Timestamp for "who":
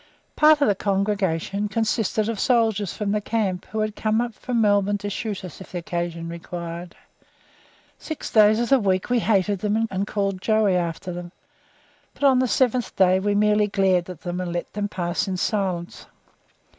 3.67-3.81